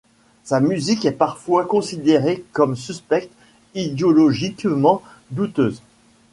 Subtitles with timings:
[0.43, 3.31] Sa musique est parfois considérée comme suspecte,
[3.75, 5.79] idéologiquement douteuse.